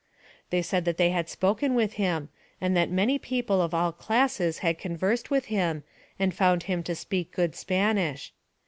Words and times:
They 0.49 0.63
said 0.63 0.85
that 0.85 0.97
they 0.97 1.11
had 1.11 1.29
spoken 1.29 1.75
with 1.75 1.93
him, 1.93 2.29
and 2.59 2.75
that 2.75 2.89
many 2.89 3.19
people 3.19 3.61
of 3.61 3.71
all 3.71 3.91
classes 3.91 4.57
had 4.65 4.79
conversed 4.79 5.29
with 5.29 5.45
him, 5.45 5.83
and 6.17 6.33
found 6.33 6.63
him 6.63 6.81
to 6.85 6.95
speak 6.95 7.31
good 7.31 7.55
Spanish. 7.55 8.33